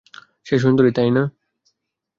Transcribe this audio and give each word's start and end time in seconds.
সে 0.45 0.55
সুন্দরী, 0.59 0.91
তাই 0.91 1.09
না? 1.11 1.23